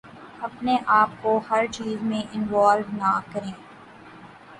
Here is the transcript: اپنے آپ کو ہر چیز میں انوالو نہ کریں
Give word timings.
اپنے 0.41 0.77
آپ 0.93 1.09
کو 1.21 1.39
ہر 1.49 1.65
چیز 1.71 2.01
میں 2.01 2.21
انوالو 2.33 2.95
نہ 2.95 3.11
کریں 3.33 3.51